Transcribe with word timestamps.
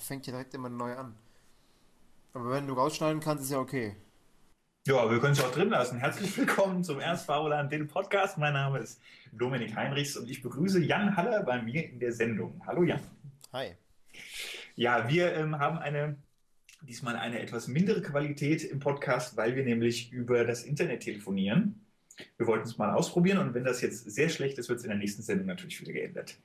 fängt 0.00 0.26
ja 0.26 0.32
direkt 0.32 0.54
immer 0.54 0.68
neu 0.68 0.94
an. 0.94 1.14
Aber 2.32 2.50
wenn 2.50 2.66
du 2.66 2.74
rausschneiden 2.74 3.20
kannst, 3.20 3.44
ist 3.44 3.50
ja 3.50 3.58
okay. 3.58 3.96
Ja, 4.86 5.10
wir 5.10 5.18
können 5.18 5.32
es 5.32 5.42
auch 5.42 5.50
drin 5.50 5.70
lassen. 5.70 5.98
Herzlich 5.98 6.36
willkommen 6.38 6.84
zum 6.84 7.00
RSV 7.00 7.28
Roland 7.28 7.72
den 7.72 7.88
Podcast. 7.88 8.38
Mein 8.38 8.52
Name 8.52 8.78
ist 8.78 9.00
Dominik 9.32 9.74
Heinrichs 9.74 10.16
und 10.16 10.30
ich 10.30 10.42
begrüße 10.42 10.80
Jan 10.82 11.16
Haller 11.16 11.42
bei 11.42 11.60
mir 11.60 11.88
in 11.88 11.98
der 11.98 12.12
Sendung. 12.12 12.62
Hallo 12.66 12.84
Jan. 12.84 13.00
Hi. 13.52 13.72
Ja, 14.76 15.08
wir 15.08 15.32
ähm, 15.34 15.58
haben 15.58 15.78
eine 15.78 16.16
diesmal 16.82 17.16
eine 17.16 17.40
etwas 17.40 17.68
mindere 17.68 18.02
Qualität 18.02 18.64
im 18.64 18.78
Podcast, 18.78 19.36
weil 19.36 19.56
wir 19.56 19.64
nämlich 19.64 20.12
über 20.12 20.44
das 20.44 20.62
Internet 20.62 21.02
telefonieren. 21.02 21.86
Wir 22.38 22.46
wollten 22.46 22.66
es 22.66 22.78
mal 22.78 22.94
ausprobieren 22.94 23.38
und 23.38 23.54
wenn 23.54 23.64
das 23.64 23.82
jetzt 23.82 24.10
sehr 24.10 24.28
schlecht 24.28 24.58
ist, 24.58 24.68
wird 24.68 24.78
es 24.78 24.84
in 24.84 24.90
der 24.90 24.98
nächsten 24.98 25.22
Sendung 25.22 25.46
natürlich 25.46 25.80
wieder 25.80 25.92
geändert. 25.92 26.36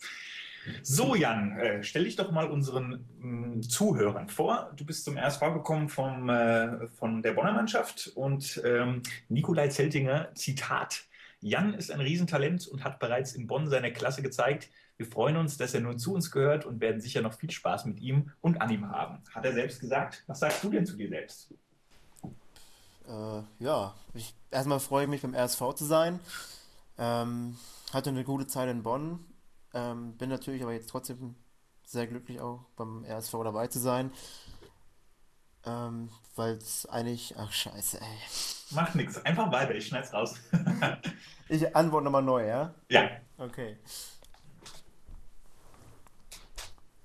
So, 0.83 1.15
Jan, 1.15 1.57
äh, 1.57 1.83
stell 1.83 2.03
dich 2.03 2.15
doch 2.15 2.31
mal 2.31 2.49
unseren 2.49 3.05
mh, 3.19 3.57
mm, 3.57 3.61
Zuhörern 3.63 4.29
vor. 4.29 4.71
Du 4.75 4.85
bist 4.85 5.05
zum 5.05 5.17
RSV 5.17 5.39
gekommen 5.53 5.89
vom, 5.89 6.29
äh, 6.29 6.88
von 6.89 7.21
der 7.21 7.33
Bonner 7.33 7.53
Mannschaft 7.53 8.11
und 8.15 8.61
ähm, 8.63 9.02
Nikolai 9.29 9.69
Zeltinger, 9.69 10.29
Zitat. 10.35 11.03
Jan 11.39 11.73
ist 11.73 11.91
ein 11.91 12.02
Riesentalent 12.02 12.67
und 12.67 12.83
hat 12.83 12.99
bereits 12.99 13.33
in 13.33 13.47
Bonn 13.47 13.67
seine 13.67 13.91
Klasse 13.91 14.21
gezeigt. 14.21 14.69
Wir 14.97 15.07
freuen 15.07 15.38
uns, 15.38 15.57
dass 15.57 15.73
er 15.73 15.81
nun 15.81 15.97
zu 15.97 16.13
uns 16.13 16.29
gehört 16.29 16.66
und 16.66 16.80
werden 16.80 17.02
sicher 17.02 17.23
noch 17.23 17.33
viel 17.33 17.49
Spaß 17.49 17.85
mit 17.85 17.99
ihm 17.99 18.31
und 18.41 18.61
an 18.61 18.69
ihm 18.69 18.89
haben. 18.91 19.23
Hat 19.33 19.43
er 19.43 19.53
selbst 19.53 19.80
gesagt. 19.80 20.23
Was 20.27 20.39
sagst 20.39 20.63
du 20.63 20.69
denn 20.69 20.85
zu 20.85 20.95
dir 20.95 21.09
selbst? 21.09 21.52
Äh, 23.07 23.41
ja, 23.59 23.95
ich, 24.13 24.35
erstmal 24.52 24.80
freue 24.80 25.05
ich 25.05 25.09
mich 25.09 25.21
beim 25.23 25.33
RSV 25.33 25.73
zu 25.73 25.85
sein. 25.85 26.19
Ähm, 26.99 27.57
hatte 27.91 28.11
eine 28.11 28.23
gute 28.23 28.45
Zeit 28.45 28.69
in 28.69 28.83
Bonn, 28.83 29.25
ähm, 29.73 30.17
bin 30.17 30.30
natürlich 30.30 30.61
aber 30.63 30.73
jetzt 30.73 30.89
trotzdem 30.89 31.35
sehr 31.85 32.07
glücklich 32.07 32.39
auch 32.39 32.66
beim 32.75 33.03
RSV 33.05 33.31
dabei 33.43 33.67
zu 33.67 33.80
sein. 33.80 34.11
Ähm, 35.66 36.09
Weil 36.36 36.55
es 36.55 36.86
eigentlich. 36.88 37.36
Ach, 37.38 37.52
scheiße, 37.52 38.02
ey. 38.02 38.17
Macht 38.72 38.95
nichts. 38.95 39.23
Einfach 39.25 39.52
weiter, 39.52 39.75
ich 39.75 39.88
schneid's 39.88 40.14
raus. 40.14 40.36
ich 41.49 41.75
antworte 41.75 42.05
nochmal 42.05 42.23
neu, 42.23 42.47
ja? 42.47 42.73
Ja. 42.89 43.09
Okay. 43.38 43.77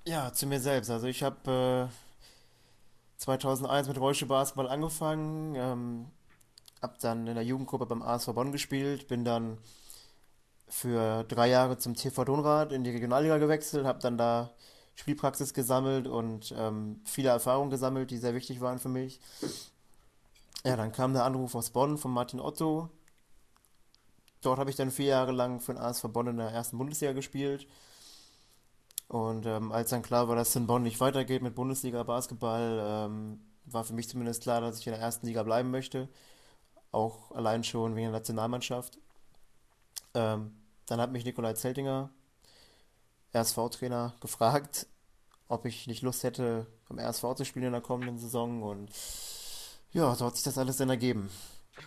Ja, 0.06 0.32
zu 0.32 0.46
mir 0.46 0.60
selbst. 0.60 0.90
Also 0.90 1.08
ich 1.08 1.22
habe 1.22 1.90
äh, 1.90 3.16
2001 3.16 3.88
mit 3.88 3.98
Rollstuhl 3.98 4.28
Basketball 4.28 4.68
angefangen, 4.68 5.54
ähm, 5.56 6.06
hab 6.80 6.98
dann 7.00 7.26
in 7.26 7.34
der 7.34 7.44
Jugendgruppe 7.44 7.86
beim 7.86 8.02
ASV 8.02 8.32
Bonn 8.32 8.52
gespielt, 8.52 9.08
bin 9.08 9.24
dann 9.24 9.58
für 10.68 11.24
drei 11.24 11.48
Jahre 11.48 11.78
zum 11.78 11.94
TV 11.94 12.24
Donrad 12.24 12.72
in 12.72 12.84
die 12.84 12.90
Regionalliga 12.90 13.38
gewechselt, 13.38 13.86
habe 13.86 14.00
dann 14.00 14.18
da 14.18 14.50
Spielpraxis 14.96 15.54
gesammelt 15.54 16.06
und 16.06 16.54
ähm, 16.56 17.00
viele 17.04 17.28
Erfahrungen 17.28 17.70
gesammelt, 17.70 18.10
die 18.10 18.18
sehr 18.18 18.34
wichtig 18.34 18.60
waren 18.60 18.78
für 18.78 18.88
mich. 18.88 19.20
Ja, 20.64 20.76
dann 20.76 20.90
kam 20.90 21.12
der 21.12 21.24
Anruf 21.24 21.54
aus 21.54 21.70
Bonn 21.70 21.98
von 21.98 22.10
Martin 22.10 22.40
Otto. 22.40 22.90
Dort 24.40 24.58
habe 24.58 24.70
ich 24.70 24.76
dann 24.76 24.90
vier 24.90 25.06
Jahre 25.06 25.32
lang 25.32 25.60
für 25.60 25.74
den 25.74 25.82
ASV 25.82 26.08
Bonn 26.08 26.28
in 26.28 26.38
der 26.38 26.50
ersten 26.50 26.78
Bundesliga 26.78 27.12
gespielt. 27.12 27.66
Und 29.08 29.46
ähm, 29.46 29.70
als 29.70 29.90
dann 29.90 30.02
klar 30.02 30.28
war, 30.28 30.34
dass 30.34 30.48
es 30.48 30.56
in 30.56 30.66
Bonn 30.66 30.82
nicht 30.82 31.00
weitergeht 31.00 31.42
mit 31.42 31.54
Bundesliga-Basketball, 31.54 32.80
ähm, 32.82 33.40
war 33.66 33.84
für 33.84 33.94
mich 33.94 34.08
zumindest 34.08 34.42
klar, 34.42 34.60
dass 34.60 34.80
ich 34.80 34.86
in 34.86 34.92
der 34.92 35.02
ersten 35.02 35.26
Liga 35.26 35.42
bleiben 35.42 35.70
möchte. 35.70 36.08
Auch 36.90 37.30
allein 37.32 37.62
schon 37.62 37.94
wegen 37.94 38.06
der 38.06 38.18
Nationalmannschaft. 38.18 38.98
Ähm, 40.16 40.52
dann 40.86 41.00
hat 41.00 41.12
mich 41.12 41.24
Nikolai 41.24 41.52
Zeltinger, 41.52 42.10
RSV-Trainer, 43.34 44.14
gefragt, 44.20 44.86
ob 45.46 45.66
ich 45.66 45.86
nicht 45.86 46.02
Lust 46.02 46.22
hätte, 46.22 46.66
beim 46.88 46.98
RSV 46.98 47.34
zu 47.36 47.44
spielen 47.44 47.66
in 47.66 47.72
der 47.72 47.82
kommenden 47.82 48.18
Saison. 48.18 48.62
Und 48.62 48.90
ja, 49.92 50.14
so 50.14 50.26
hat 50.26 50.36
sich 50.36 50.44
das 50.44 50.56
alles 50.56 50.78
dann 50.78 50.88
ergeben. 50.88 51.28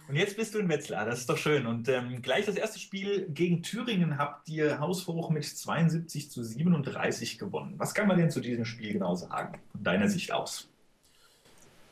Und 0.08 0.16
jetzt 0.16 0.38
bist 0.38 0.54
du 0.54 0.60
in 0.60 0.70
Wetzlar, 0.70 1.06
das 1.06 1.22
ist 1.22 1.30
doch 1.30 1.38
schön. 1.38 1.66
Und 1.66 1.90
ähm, 1.90 2.22
gleich 2.22 2.46
das 2.46 2.56
erste 2.56 2.78
Spiel 2.78 3.28
gegen 3.30 3.64
Thüringen 3.64 4.20
habt 4.20 4.48
ihr 4.48 4.80
haushoch 4.80 5.32
mit 5.32 5.46
72 5.46 6.30
zu 6.30 6.44
37 6.44 7.40
gewonnen. 7.40 7.74
Was 7.78 7.96
kann 7.96 8.08
man 8.08 8.18
denn 8.18 8.30
zu 8.30 8.42
diesem 8.42 8.66
Spiel 8.66 8.94
genau 8.94 9.16
sagen, 9.16 9.60
von 9.72 9.84
deiner 9.84 10.08
Sicht 10.08 10.32
aus? 10.32 10.68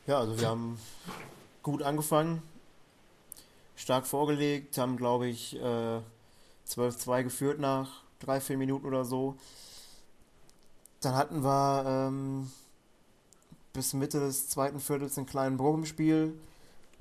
Ja, 0.06 0.20
also 0.20 0.38
wir 0.38 0.46
haben 0.46 0.78
gut 1.64 1.82
angefangen, 1.82 2.42
stark 3.74 4.06
vorgelegt, 4.06 4.78
haben, 4.78 4.96
glaube 4.96 5.26
ich, 5.26 5.60
äh, 5.60 6.00
12-2 6.68 7.22
geführt 7.24 7.58
nach 7.58 8.02
drei, 8.18 8.40
vier 8.40 8.58
Minuten 8.58 8.86
oder 8.86 9.04
so. 9.04 9.36
Dann 11.00 11.14
hatten 11.14 11.42
wir 11.42 11.84
ähm, 11.86 12.50
bis 13.72 13.94
Mitte 13.94 14.20
des 14.20 14.48
zweiten 14.48 14.80
Viertels 14.80 15.16
einen 15.16 15.26
kleinen 15.26 15.56
Bruch 15.56 15.74
im 15.74 15.86
Spiel. 15.86 16.38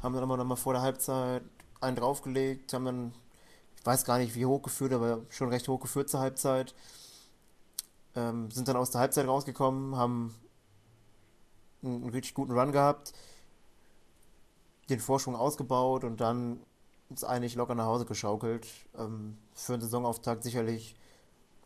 Haben 0.01 0.13
dann 0.13 0.23
immer 0.23 0.37
noch 0.37 0.45
mal 0.45 0.55
vor 0.55 0.73
der 0.73 0.83
Halbzeit 0.83 1.43
einen 1.81 1.95
draufgelegt, 1.95 2.73
haben 2.73 2.85
dann, 2.85 3.13
ich 3.77 3.85
weiß 3.85 4.05
gar 4.05 4.17
nicht 4.19 4.35
wie 4.35 4.45
hoch 4.45 4.61
geführt, 4.61 4.93
aber 4.93 5.21
schon 5.29 5.49
recht 5.49 5.67
hoch 5.67 5.79
geführt 5.79 6.09
zur 6.09 6.19
Halbzeit. 6.19 6.73
Ähm, 8.15 8.49
sind 8.51 8.67
dann 8.67 8.77
aus 8.77 8.91
der 8.91 9.01
Halbzeit 9.01 9.27
rausgekommen, 9.27 9.95
haben 9.95 10.35
einen, 11.83 12.03
einen 12.03 12.09
richtig 12.09 12.33
guten 12.33 12.51
Run 12.51 12.71
gehabt, 12.71 13.13
den 14.89 14.99
Vorsprung 14.99 15.35
ausgebaut 15.35 16.03
und 16.03 16.21
dann 16.21 16.59
ist 17.09 17.23
eigentlich 17.23 17.55
locker 17.55 17.75
nach 17.75 17.85
Hause 17.85 18.05
geschaukelt. 18.05 18.67
Ähm, 18.97 19.37
für 19.53 19.73
einen 19.73 19.81
Saisonauftakt 19.81 20.43
sicherlich 20.43 20.95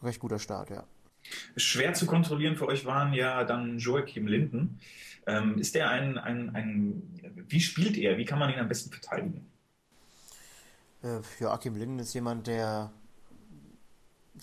ein 0.01 0.05
recht 0.07 0.19
guter 0.19 0.39
Start, 0.39 0.69
ja. 0.69 0.83
Schwer 1.55 1.93
zu 1.93 2.05
kontrollieren 2.05 2.55
für 2.55 2.67
euch 2.67 2.85
waren 2.85 3.13
ja 3.13 3.43
dann 3.43 3.77
Joachim 3.77 4.27
Linden. 4.27 4.79
Ähm, 5.27 5.59
ist 5.59 5.75
der 5.75 5.89
ein, 5.89 6.17
ein, 6.17 6.55
ein, 6.55 7.45
wie 7.47 7.59
spielt 7.59 7.97
er? 7.97 8.17
Wie 8.17 8.25
kann 8.25 8.39
man 8.39 8.51
ihn 8.51 8.59
am 8.59 8.67
besten 8.67 8.91
verteidigen? 8.91 9.45
Äh, 11.03 11.19
Joachim 11.39 11.75
Linden 11.75 11.99
ist 11.99 12.13
jemand, 12.13 12.47
der 12.47 12.91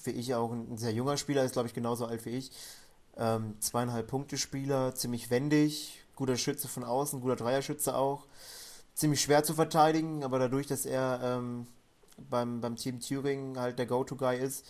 wie 0.04 0.10
ich 0.10 0.34
auch 0.34 0.52
ein 0.52 0.76
sehr 0.76 0.92
junger 0.92 1.16
Spieler 1.16 1.44
ist, 1.44 1.52
glaube 1.52 1.68
ich, 1.68 1.74
genauso 1.74 2.06
alt 2.06 2.24
wie 2.26 2.30
ich. 2.30 2.50
Ähm, 3.16 3.56
zweieinhalb 3.60 4.06
Punkte 4.06 4.38
Spieler, 4.38 4.94
ziemlich 4.94 5.30
wendig, 5.30 6.04
guter 6.14 6.36
Schütze 6.36 6.68
von 6.68 6.84
außen, 6.84 7.20
guter 7.20 7.36
Dreierschütze 7.36 7.96
auch 7.96 8.26
ziemlich 8.98 9.20
schwer 9.20 9.44
zu 9.44 9.54
verteidigen, 9.54 10.24
aber 10.24 10.40
dadurch, 10.40 10.66
dass 10.66 10.84
er 10.84 11.20
ähm, 11.22 11.68
beim, 12.28 12.60
beim 12.60 12.74
Team 12.74 12.98
Thüringen 12.98 13.56
halt 13.56 13.78
der 13.78 13.86
Go-To-Guy 13.86 14.38
ist, 14.38 14.66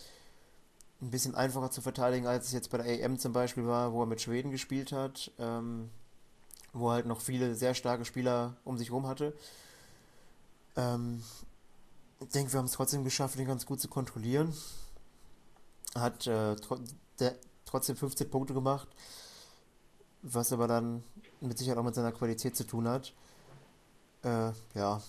ein 1.01 1.09
bisschen 1.09 1.33
einfacher 1.33 1.71
zu 1.71 1.81
verteidigen, 1.81 2.27
als 2.27 2.45
es 2.45 2.51
jetzt 2.51 2.69
bei 2.69 2.77
der 2.77 3.05
AM 3.05 3.17
zum 3.17 3.33
Beispiel 3.33 3.65
war, 3.65 3.91
wo 3.91 4.03
er 4.03 4.05
mit 4.05 4.21
Schweden 4.21 4.51
gespielt 4.51 4.91
hat, 4.91 5.31
ähm, 5.39 5.89
wo 6.73 6.89
er 6.89 6.93
halt 6.93 7.07
noch 7.07 7.21
viele 7.21 7.55
sehr 7.55 7.73
starke 7.73 8.05
Spieler 8.05 8.55
um 8.65 8.77
sich 8.77 8.89
herum 8.89 9.07
hatte. 9.07 9.35
Ähm, 10.75 11.23
ich 12.19 12.27
denke, 12.27 12.53
wir 12.53 12.59
haben 12.59 12.67
es 12.67 12.73
trotzdem 12.73 13.03
geschafft, 13.03 13.39
ihn 13.39 13.47
ganz 13.47 13.65
gut 13.65 13.81
zu 13.81 13.87
kontrollieren. 13.87 14.53
Hat 15.95 16.27
äh, 16.27 16.55
tro 16.57 16.77
der, 17.19 17.35
trotzdem 17.65 17.95
15 17.95 18.29
Punkte 18.29 18.53
gemacht, 18.53 18.87
was 20.21 20.53
aber 20.53 20.67
dann 20.67 21.03
mit 21.41 21.57
Sicherheit 21.57 21.79
auch 21.79 21.83
mit 21.83 21.95
seiner 21.95 22.11
Qualität 22.11 22.55
zu 22.55 22.67
tun 22.67 22.87
hat. 22.87 23.13
Äh, 24.23 24.51
ja. 24.75 25.01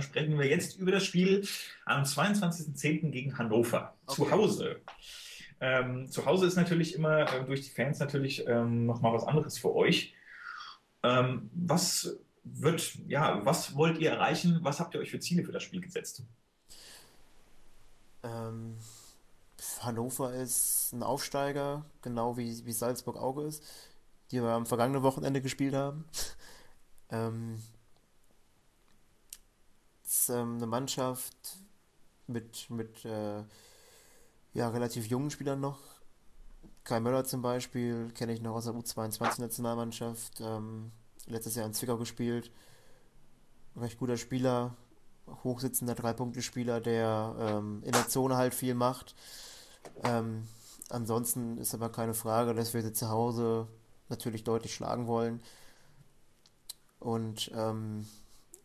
Sprechen 0.00 0.38
wir 0.38 0.46
jetzt 0.46 0.78
über 0.78 0.90
das 0.90 1.04
Spiel 1.04 1.46
am 1.84 2.02
22.10. 2.02 3.10
gegen 3.10 3.36
Hannover. 3.38 3.94
Okay. 4.06 4.14
Zu 4.16 4.30
Hause. 4.30 4.80
Ähm, 5.60 6.10
zu 6.10 6.26
Hause 6.26 6.46
ist 6.46 6.56
natürlich 6.56 6.94
immer 6.94 7.32
äh, 7.32 7.44
durch 7.44 7.62
die 7.62 7.70
Fans 7.70 8.00
natürlich 8.00 8.46
ähm, 8.48 8.86
nochmal 8.86 9.12
was 9.12 9.24
anderes 9.24 9.58
für 9.58 9.74
euch. 9.74 10.14
Ähm, 11.04 11.50
was 11.54 12.16
wird, 12.42 12.94
ja, 13.06 13.44
was 13.44 13.76
wollt 13.76 13.98
ihr 13.98 14.10
erreichen? 14.10 14.58
Was 14.62 14.80
habt 14.80 14.94
ihr 14.94 15.00
euch 15.00 15.10
für 15.10 15.20
Ziele 15.20 15.44
für 15.44 15.52
das 15.52 15.62
Spiel 15.62 15.80
gesetzt? 15.80 16.24
Ähm, 18.24 18.76
Hannover 19.80 20.34
ist 20.34 20.92
ein 20.92 21.02
Aufsteiger, 21.02 21.84
genau 22.02 22.36
wie, 22.36 22.64
wie 22.64 22.72
Salzburg 22.72 23.16
auch 23.16 23.38
ist, 23.38 23.62
die 24.30 24.42
wir 24.42 24.50
am 24.50 24.66
vergangenen 24.66 25.02
Wochenende 25.02 25.40
gespielt 25.40 25.74
haben. 25.74 26.04
ähm, 27.10 27.62
ähm, 30.28 30.56
eine 30.56 30.66
Mannschaft 30.66 31.58
mit, 32.26 32.68
mit 32.70 33.04
äh, 33.04 33.42
ja, 34.54 34.68
relativ 34.68 35.06
jungen 35.06 35.30
Spielern 35.30 35.60
noch. 35.60 35.78
Kai 36.84 37.00
Möller 37.00 37.24
zum 37.24 37.42
Beispiel 37.42 38.10
kenne 38.12 38.32
ich 38.32 38.42
noch 38.42 38.54
aus 38.54 38.64
der 38.64 38.74
U22-Nationalmannschaft. 38.74 40.40
Ähm, 40.40 40.90
letztes 41.26 41.54
Jahr 41.54 41.66
in 41.66 41.74
Zwickau 41.74 41.96
gespielt. 41.96 42.50
Recht 43.76 43.98
guter 43.98 44.16
Spieler, 44.16 44.76
hochsitzender 45.44 45.94
Drei-Punkte-Spieler, 45.94 46.80
der 46.80 47.36
ähm, 47.38 47.82
in 47.84 47.92
der 47.92 48.08
Zone 48.08 48.36
halt 48.36 48.54
viel 48.54 48.74
macht. 48.74 49.14
Ähm, 50.04 50.46
ansonsten 50.90 51.58
ist 51.58 51.74
aber 51.74 51.90
keine 51.90 52.14
Frage, 52.14 52.54
dass 52.54 52.74
wir 52.74 52.82
sie 52.82 52.92
zu 52.92 53.08
Hause 53.08 53.68
natürlich 54.08 54.44
deutlich 54.44 54.74
schlagen 54.74 55.06
wollen. 55.06 55.40
Und 56.98 57.50
ähm, 57.54 58.06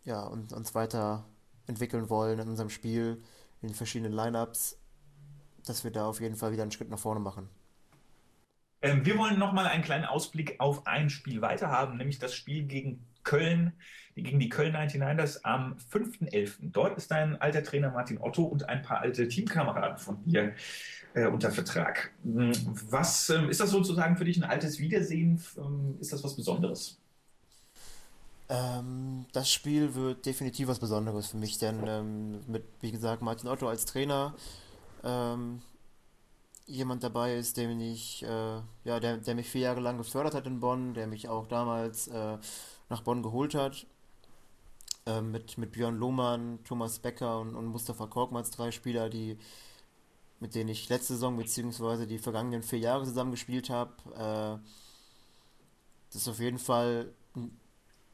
ja, 0.04 0.24
und 0.24 0.54
uns 0.54 0.76
weiter 0.76 1.26
entwickeln 1.68 2.10
wollen 2.10 2.40
in 2.40 2.48
unserem 2.50 2.70
Spiel, 2.70 3.22
in 3.62 3.70
den 3.70 3.76
verschiedenen 3.76 4.14
Lineups, 4.14 4.80
dass 5.66 5.84
wir 5.84 5.92
da 5.92 6.08
auf 6.08 6.22
jeden 6.22 6.36
Fall 6.36 6.52
wieder 6.52 6.64
einen 6.64 6.72
Schritt 6.72 6.90
nach 6.90 7.00
vorne 7.00 7.20
machen. 7.20 7.50
Ähm, 8.82 9.06
wir 9.06 9.18
wollen 9.18 9.40
nochmal 9.40 9.68
einen 9.68 9.84
kleinen 9.84 10.06
Ausblick 10.06 10.60
auf 10.60 10.86
ein 10.86 11.10
Spiel 11.10 11.42
weiter 11.42 11.70
haben, 11.70 11.98
nämlich 11.98 12.20
das 12.20 12.36
Spiel 12.36 12.64
gegen 12.64 13.06
Köln, 13.24 13.74
gegen 14.16 14.40
die 14.40 14.50
Köln 14.50 14.76
99ers 14.76 15.44
am 15.44 15.76
5.11. 15.92 16.58
Dort 16.62 16.98
ist 16.98 17.12
dein 17.12 17.40
alter 17.42 17.64
Trainer 17.64 17.92
Martin 17.92 18.20
Otto 18.20 18.44
und 18.44 18.70
ein 18.70 18.82
paar 18.82 19.00
alte 19.00 19.28
Teamkameraden 19.28 19.98
von 19.98 20.24
dir 20.24 20.54
äh, 21.14 21.26
unter 21.26 21.52
Vertrag. 21.52 22.12
Hm, 22.24 22.52
was 22.90 23.30
ähm, 23.30 23.50
ist 23.50 23.60
das 23.60 23.72
sozusagen 23.72 24.16
für 24.16 24.26
dich 24.26 24.38
ein 24.38 24.44
altes 24.44 24.80
Wiedersehen? 24.80 25.42
Ähm, 25.58 25.98
ist 26.00 26.14
das 26.14 26.24
was 26.24 26.36
Besonderes? 26.36 27.02
Ähm, 28.50 29.26
das 29.34 29.52
Spiel 29.52 29.94
wird 29.96 30.26
definitiv 30.26 30.70
was 30.70 30.80
Besonderes 30.80 31.28
für 31.28 31.38
mich, 31.38 31.58
denn 31.58 31.86
ähm, 31.86 32.44
mit, 32.48 32.64
wie 32.80 32.92
gesagt, 32.92 33.22
Martin 33.22 33.50
Otto 33.50 33.68
als 33.68 33.86
Trainer, 33.86 34.34
ähm, 35.04 35.62
jemand 36.66 37.04
dabei 37.04 37.36
ist, 37.36 37.58
den 37.58 37.80
ich, 37.80 38.24
äh, 38.24 38.62
ja, 38.86 39.00
der, 39.00 39.18
der 39.18 39.36
mich 39.36 39.50
vier 39.50 39.62
Jahre 39.62 39.82
lang 39.82 39.98
gefördert 39.98 40.34
hat 40.34 40.48
in 40.48 40.60
Bonn, 40.60 40.94
der 40.94 41.08
mich 41.08 41.28
auch 41.28 41.48
damals 41.48 42.08
äh, 42.08 42.38
nach 42.90 43.02
Bonn 43.02 43.22
geholt 43.24 43.54
hat, 43.54 43.86
äh, 45.06 45.22
mit, 45.22 45.58
mit 45.58 45.74
Björn 45.74 45.98
Lohmann, 45.98 46.60
Thomas 46.64 47.00
Becker 47.00 47.40
und, 47.40 47.56
und 47.56 47.66
Mustafa 47.68 48.08
Korkmaz, 48.08 48.52
drei 48.52 48.72
Spieler, 48.72 49.10
die, 49.10 49.38
mit 50.40 50.56
denen 50.56 50.70
ich 50.70 50.90
letzte 50.90 51.14
Saison 51.14 51.38
beziehungsweise 51.38 52.08
die 52.08 52.20
vergangenen 52.20 52.64
vier 52.64 52.80
Jahre 52.80 53.06
zusammen 53.06 53.32
gespielt 53.32 53.70
habe. 53.70 53.92
Äh, 54.16 54.60
das 56.12 56.22
ist 56.22 56.28
auf 56.28 56.40
jeden 56.40 56.60
Fall 56.60 57.14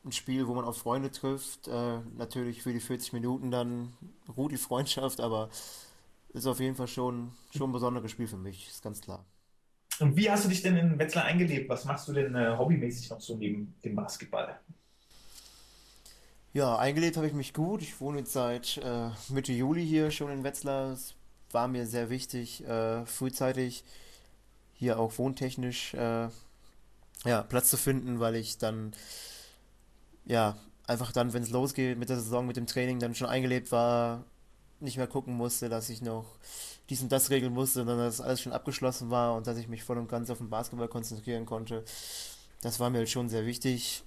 ein 0.06 0.12
Spiel, 0.12 0.48
wo 0.48 0.54
man 0.54 0.66
auf 0.66 0.78
Freunde 0.78 1.12
trifft. 1.12 1.68
Äh, 1.68 2.00
natürlich 2.18 2.62
für 2.62 2.74
die 2.74 2.80
40 2.80 3.14
Minuten 3.14 3.52
dann 3.52 3.94
ruht 4.36 4.52
die 4.52 4.58
Freundschaft, 4.58 5.22
aber 5.22 5.50
ist 6.34 6.48
auf 6.48 6.60
jeden 6.60 6.76
Fall 6.76 6.88
schon, 6.88 7.32
schon 7.56 7.70
ein 7.70 7.74
besonderes 7.74 8.12
Spiel 8.12 8.28
für 8.28 8.38
mich, 8.38 8.68
ist 8.68 8.84
ganz 8.84 9.02
klar. 9.02 9.26
Und 10.00 10.16
wie 10.16 10.30
hast 10.30 10.46
du 10.46 10.50
dich 10.50 10.64
denn 10.64 10.76
in 10.76 10.98
Wetzlar 10.98 11.26
eingelebt? 11.26 11.70
Was 11.70 11.86
machst 11.86 12.08
du 12.08 12.14
denn 12.14 12.36
äh, 12.36 12.56
hobbymäßig 12.58 13.10
noch 13.12 13.22
so 13.22 13.38
neben 13.38 13.76
dem 13.84 13.96
Basketball? 13.96 14.60
Ja, 16.52 16.78
eingelebt 16.78 17.18
habe 17.18 17.28
ich 17.28 17.34
mich 17.34 17.54
gut. 17.54 17.82
Ich 17.82 18.00
wohne 18.00 18.20
jetzt 18.20 18.34
seit 18.34 18.78
äh, 18.78 19.10
Mitte 19.30 19.54
Juli 19.54 19.86
hier 19.86 20.12
schon 20.12 20.32
in 20.32 20.44
Wetzlar. 20.44 20.92
Es 20.92 21.16
war 21.52 21.68
mir 21.68 21.86
sehr 21.86 22.10
wichtig, 22.10 22.64
äh, 22.66 23.06
frühzeitig 23.06 23.84
hier 24.74 25.00
auch 25.00 25.18
wohntechnisch 25.18 25.94
äh, 25.94 26.30
ja, 27.26 27.44
Platz 27.48 27.70
zu 27.70 27.78
finden, 27.78 28.20
weil 28.20 28.36
ich 28.36 28.58
dann 28.58 28.94
ja, 30.26 30.58
einfach 30.88 31.12
dann, 31.12 31.34
wenn 31.34 31.44
es 31.44 31.50
losgeht 31.50 31.98
mit 31.98 32.10
der 32.10 32.18
Saison, 32.18 32.48
mit 32.48 32.58
dem 32.58 32.68
Training, 32.68 33.00
dann 33.00 33.16
schon 33.16 33.28
eingelebt 33.28 33.72
war, 33.72 34.24
nicht 34.80 34.98
mehr 34.98 35.08
gucken 35.08 35.36
musste, 35.36 35.70
dass 35.70 35.90
ich 35.90 36.02
noch 36.02 36.26
dies 36.90 37.02
und 37.02 37.12
das 37.12 37.30
regeln 37.30 37.54
musste, 37.54 37.80
sondern 37.80 38.00
dass 38.00 38.22
alles 38.22 38.42
schon 38.42 38.52
abgeschlossen 38.52 39.10
war 39.10 39.36
und 39.36 39.48
dass 39.48 39.58
ich 39.58 39.68
mich 39.68 39.84
voll 39.84 39.98
und 39.98 40.10
ganz 40.10 40.30
auf 40.30 40.40
den 40.40 40.50
Basketball 40.50 40.88
konzentrieren 40.90 41.46
konnte. 41.46 41.84
Das 42.62 42.80
war 42.80 42.90
mir 42.90 43.00
halt 43.00 43.10
schon 43.10 43.30
sehr 43.30 43.46
wichtig. 43.46 44.04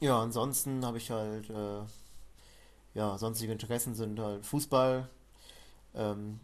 Ja, 0.00 0.20
ansonsten 0.20 0.84
habe 0.84 0.98
ich 0.98 1.10
halt, 1.10 1.50
äh, 1.50 1.82
ja, 2.94 3.18
sonstige 3.18 3.52
Interessen 3.52 3.94
sind 3.94 4.18
halt 4.18 4.46
Fußball, 4.46 5.08
ähm, 5.94 6.40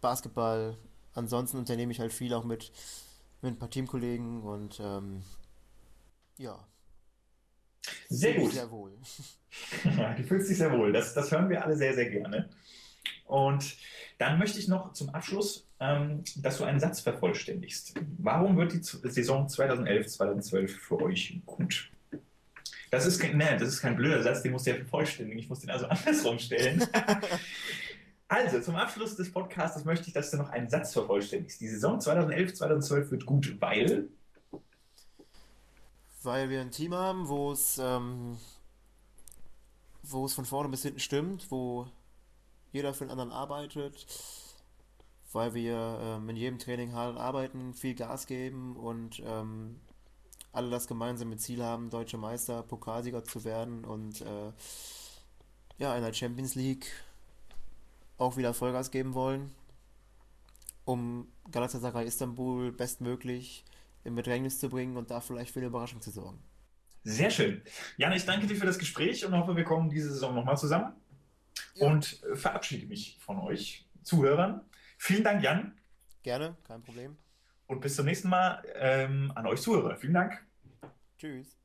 Basketball. 0.00 0.76
Ansonsten 1.14 1.58
unternehme 1.58 1.92
ich 1.92 2.00
halt 2.00 2.12
viel 2.12 2.34
auch 2.34 2.44
mit, 2.44 2.72
mit 3.42 3.54
ein 3.54 3.58
paar 3.58 3.70
Teamkollegen 3.70 4.42
und 4.42 4.80
ähm, 4.80 5.22
ja. 6.38 6.58
Sehr 8.08 8.34
gut. 8.34 8.52
Sehr 8.52 8.70
wohl. 8.70 8.92
Ja, 9.96 10.12
du 10.12 10.22
fühlst 10.22 10.50
dich 10.50 10.58
sehr 10.58 10.70
wohl. 10.70 10.92
Das, 10.92 11.14
das 11.14 11.32
hören 11.32 11.48
wir 11.48 11.64
alle 11.64 11.74
sehr, 11.76 11.94
sehr 11.94 12.10
gerne. 12.10 12.50
Und 13.24 13.74
dann 14.18 14.38
möchte 14.38 14.58
ich 14.58 14.68
noch 14.68 14.92
zum 14.92 15.08
Abschluss, 15.10 15.66
ähm, 15.80 16.22
dass 16.36 16.58
du 16.58 16.64
einen 16.64 16.80
Satz 16.80 17.00
vervollständigst. 17.00 17.94
Warum 18.18 18.56
wird 18.56 18.72
die 18.72 18.82
Saison 18.82 19.46
2011-2012 19.46 20.68
für 20.68 21.00
euch 21.00 21.40
gut? 21.44 21.90
Das 22.90 23.04
ist, 23.04 23.18
kein, 23.18 23.36
nee, 23.36 23.56
das 23.58 23.68
ist 23.68 23.80
kein 23.80 23.96
blöder 23.96 24.22
Satz, 24.22 24.42
den 24.42 24.52
musst 24.52 24.66
du 24.66 24.70
ja 24.70 24.76
vervollständigen. 24.76 25.38
Ich 25.38 25.48
muss 25.48 25.60
den 25.60 25.70
also 25.70 25.86
andersrum 25.88 26.38
stellen. 26.38 26.84
also, 28.28 28.60
zum 28.60 28.76
Abschluss 28.76 29.16
des 29.16 29.30
Podcasts 29.32 29.84
möchte 29.84 30.06
ich, 30.06 30.12
dass 30.12 30.30
du 30.30 30.36
noch 30.36 30.50
einen 30.50 30.68
Satz 30.68 30.92
vervollständigst. 30.92 31.60
Die 31.60 31.68
Saison 31.68 31.98
2011-2012 31.98 33.10
wird 33.10 33.26
gut, 33.26 33.60
weil 33.60 34.08
weil 36.26 36.50
wir 36.50 36.60
ein 36.60 36.72
Team 36.72 36.92
haben, 36.92 37.28
wo 37.28 37.52
es, 37.52 37.78
ähm, 37.78 38.36
wo 40.02 40.26
es 40.26 40.34
von 40.34 40.44
vorne 40.44 40.68
bis 40.68 40.82
hinten 40.82 41.00
stimmt, 41.00 41.50
wo 41.50 41.86
jeder 42.72 42.92
für 42.92 43.04
den 43.04 43.12
anderen 43.12 43.32
arbeitet, 43.32 44.06
weil 45.32 45.54
wir 45.54 45.98
ähm, 46.02 46.28
in 46.28 46.36
jedem 46.36 46.58
Training 46.58 46.92
hart 46.92 47.16
arbeiten, 47.16 47.72
viel 47.72 47.94
Gas 47.94 48.26
geben 48.26 48.76
und 48.76 49.22
ähm, 49.24 49.80
alle 50.52 50.70
das 50.70 50.86
gemeinsame 50.86 51.36
Ziel 51.36 51.62
haben, 51.62 51.90
deutsche 51.90 52.18
Meister, 52.18 52.62
Pokalsieger 52.62 53.24
zu 53.24 53.44
werden 53.44 53.84
und 53.84 54.20
äh, 54.20 54.52
ja, 55.78 55.96
in 55.96 56.02
der 56.02 56.12
Champions 56.12 56.54
League 56.54 56.86
auch 58.18 58.36
wieder 58.36 58.54
Vollgas 58.54 58.90
geben 58.90 59.14
wollen, 59.14 59.54
um 60.84 61.28
Galatasaray 61.50 62.06
Istanbul 62.06 62.72
bestmöglich 62.72 63.64
in 64.06 64.14
Bedrängnis 64.14 64.58
zu 64.58 64.68
bringen 64.68 64.96
und 64.96 65.10
da 65.10 65.20
vielleicht 65.20 65.52
für 65.52 65.58
eine 65.58 65.66
Überraschung 65.66 66.00
zu 66.00 66.10
sorgen. 66.10 66.42
Sehr 67.04 67.30
schön. 67.30 67.62
Jan, 67.96 68.12
ich 68.12 68.24
danke 68.24 68.46
dir 68.46 68.56
für 68.56 68.66
das 68.66 68.78
Gespräch 68.78 69.24
und 69.24 69.36
hoffe, 69.36 69.56
wir 69.56 69.64
kommen 69.64 69.90
diese 69.90 70.10
Saison 70.10 70.34
nochmal 70.34 70.56
zusammen. 70.56 70.92
Ja. 71.74 71.86
Und 71.86 72.22
äh, 72.24 72.36
verabschiede 72.36 72.86
mich 72.86 73.18
von 73.20 73.38
euch, 73.38 73.86
Zuhörern. 74.02 74.60
Vielen 74.98 75.24
Dank, 75.24 75.42
Jan. 75.42 75.78
Gerne, 76.22 76.56
kein 76.66 76.82
Problem. 76.82 77.16
Und 77.66 77.80
bis 77.80 77.96
zum 77.96 78.06
nächsten 78.06 78.28
Mal 78.28 78.62
ähm, 78.74 79.32
an 79.34 79.46
euch 79.46 79.60
Zuhörer. 79.60 79.96
Vielen 79.96 80.14
Dank. 80.14 80.44
Tschüss. 81.18 81.56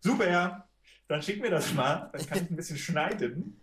Super. 0.00 0.68
Dann 1.08 1.22
schick 1.22 1.40
mir 1.40 1.50
das 1.50 1.72
mal. 1.74 2.10
Dann 2.12 2.26
kann 2.26 2.44
ich 2.44 2.50
ein 2.50 2.56
bisschen 2.56 2.78
schneiden. 2.78 3.60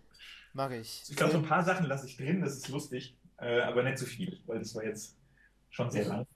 Mache 0.52 0.76
ich. 0.76 1.04
Ich 1.08 1.16
glaube, 1.16 1.32
so 1.32 1.38
ein 1.38 1.44
paar 1.44 1.64
Sachen 1.64 1.86
lasse 1.86 2.06
ich 2.06 2.16
drin. 2.16 2.40
Das 2.40 2.56
ist 2.56 2.68
lustig. 2.68 3.16
Äh, 3.38 3.60
aber 3.62 3.82
nicht 3.82 3.98
zu 3.98 4.04
so 4.04 4.10
viel, 4.10 4.40
weil 4.46 4.58
das 4.58 4.74
war 4.74 4.84
jetzt 4.84 5.16
schon 5.70 5.90
sehr 5.90 6.04
lang. 6.06 6.26